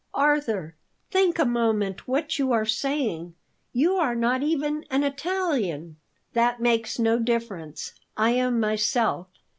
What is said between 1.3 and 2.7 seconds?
a moment what you are